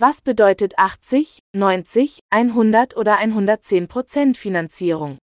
[0.00, 5.18] Was bedeutet 80, 90, 100 oder 110 Prozent Finanzierung?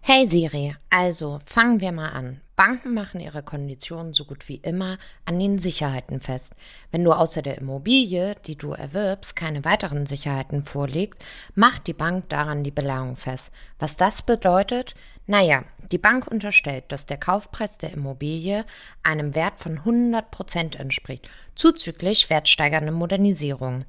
[0.00, 2.40] Hey Siri, also fangen wir mal an.
[2.58, 6.54] Banken machen ihre Konditionen so gut wie immer an den Sicherheiten fest.
[6.90, 12.28] Wenn du außer der Immobilie, die du erwirbst, keine weiteren Sicherheiten vorlegst, macht die Bank
[12.30, 13.52] daran die Beleihung fest.
[13.78, 14.96] Was das bedeutet?
[15.28, 15.62] Naja,
[15.92, 18.64] die Bank unterstellt, dass der Kaufpreis der Immobilie
[19.04, 23.84] einem Wert von 100 Prozent entspricht, zuzüglich wertsteigernde Modernisierung.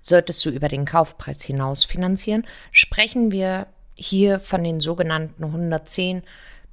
[0.00, 3.66] Solltest du über den Kaufpreis hinaus finanzieren, sprechen wir
[3.96, 6.22] hier von den sogenannten 110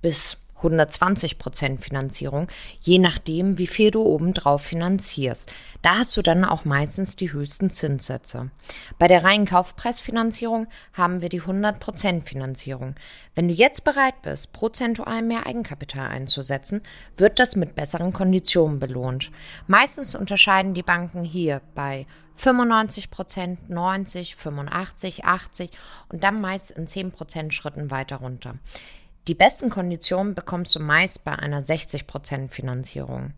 [0.01, 2.47] bis 120 Prozent Finanzierung,
[2.79, 5.51] je nachdem, wie viel du obendrauf finanzierst.
[5.81, 8.51] Da hast du dann auch meistens die höchsten Zinssätze.
[8.99, 12.95] Bei der reinen Kaufpreisfinanzierung haben wir die 100 Prozent Finanzierung.
[13.33, 16.81] Wenn du jetzt bereit bist, prozentual mehr Eigenkapital einzusetzen,
[17.17, 19.31] wird das mit besseren Konditionen belohnt.
[19.65, 22.05] Meistens unterscheiden die Banken hier bei
[22.35, 25.69] 95 Prozent, 90, 85, 80
[26.09, 28.55] und dann meist in 10 Prozent Schritten weiter runter.
[29.27, 33.33] Die besten Konditionen bekommst du meist bei einer 60% Finanzierung.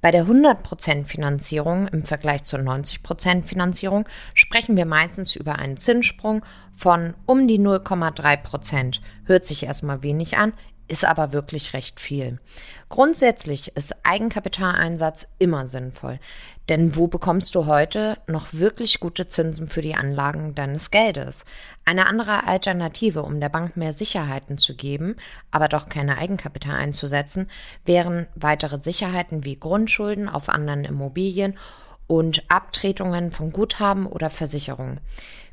[0.00, 6.44] Bei der 100% Finanzierung im Vergleich zur 90% Finanzierung sprechen wir meistens über einen Zinssprung
[6.74, 9.00] von um die 0,3%.
[9.24, 10.54] Hört sich erstmal wenig an,
[10.88, 12.38] ist aber wirklich recht viel.
[12.88, 16.18] Grundsätzlich ist Eigenkapitaleinsatz immer sinnvoll,
[16.68, 21.44] denn wo bekommst du heute noch wirklich gute Zinsen für die Anlagen deines Geldes?
[21.84, 25.16] Eine andere Alternative, um der Bank mehr Sicherheiten zu geben,
[25.50, 27.48] aber doch keine Eigenkapital einzusetzen,
[27.84, 31.54] wären weitere Sicherheiten wie Grundschulden auf anderen Immobilien
[32.08, 34.98] und Abtretungen von Guthaben oder Versicherungen.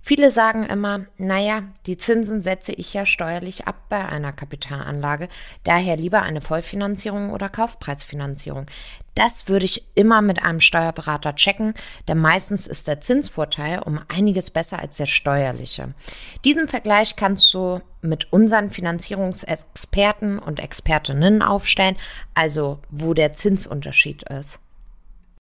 [0.07, 5.29] Viele sagen immer, naja, die Zinsen setze ich ja steuerlich ab bei einer Kapitalanlage,
[5.63, 8.67] daher lieber eine Vollfinanzierung oder Kaufpreisfinanzierung.
[9.15, 11.73] Das würde ich immer mit einem Steuerberater checken,
[12.07, 15.95] denn meistens ist der Zinsvorteil um einiges besser als der steuerliche.
[16.43, 21.95] Diesen Vergleich kannst du mit unseren Finanzierungsexperten und Expertinnen aufstellen,
[22.35, 24.59] also wo der Zinsunterschied ist.